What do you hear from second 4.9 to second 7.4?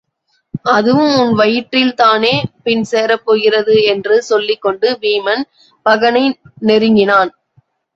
Veeman பகனை நெருங்கினான்.